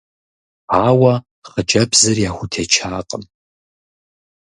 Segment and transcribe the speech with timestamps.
[0.85, 1.13] Ауэ
[1.49, 3.23] хъыджэбзыр яхутечакъым.